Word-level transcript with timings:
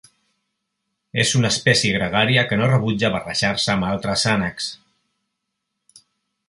És 1.23 1.33
una 1.39 1.51
espècie 1.55 1.99
gregària 1.99 2.45
que 2.53 2.59
no 2.61 2.71
rebutja 2.73 3.13
barrejar-se 3.17 3.75
amb 3.75 3.89
altres 3.93 4.27
ànecs. 4.35 4.73